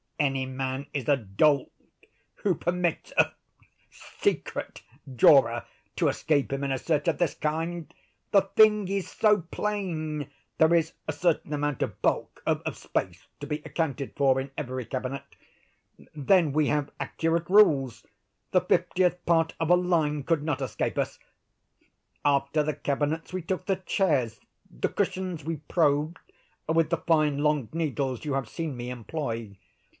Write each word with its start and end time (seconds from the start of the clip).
Any 0.19 0.45
man 0.47 0.85
is 0.93 1.07
a 1.09 1.17
dolt 1.17 1.71
who 2.35 2.53
permits 2.53 3.11
a 3.17 3.31
'secret' 3.89 4.81
drawer 5.15 5.65
to 5.95 6.07
escape 6.07 6.53
him 6.53 6.63
in 6.63 6.71
a 6.71 6.77
search 6.77 7.07
of 7.07 7.17
this 7.17 7.33
kind. 7.33 7.91
The 8.31 8.41
thing 8.43 8.87
is 8.87 9.09
so 9.09 9.41
plain. 9.41 10.29
There 10.59 10.73
is 10.75 10.93
a 11.07 11.13
certain 11.13 11.53
amount 11.53 11.81
of 11.81 11.99
bulk—of 12.03 12.77
space—to 12.77 13.47
be 13.47 13.61
accounted 13.65 14.13
for 14.15 14.39
in 14.39 14.51
every 14.57 14.85
cabinet. 14.85 15.23
Then 16.15 16.51
we 16.51 16.67
have 16.67 16.91
accurate 16.99 17.49
rules. 17.49 18.05
The 18.51 18.61
fiftieth 18.61 19.23
part 19.25 19.53
of 19.59 19.69
a 19.71 19.75
line 19.75 20.23
could 20.23 20.43
not 20.43 20.61
escape 20.61 20.97
us. 20.99 21.17
After 22.23 22.61
the 22.61 22.75
cabinets 22.75 23.33
we 23.33 23.41
took 23.41 23.65
the 23.65 23.75
chairs. 23.77 24.39
The 24.69 24.89
cushions 24.89 25.43
we 25.43 25.57
probed 25.57 26.17
with 26.67 26.89
the 26.91 26.97
fine 26.97 27.39
long 27.39 27.69
needles 27.73 28.25
you 28.25 28.33
have 28.33 28.49
seen 28.49 28.77
me 28.77 28.91
employ. 28.91 29.55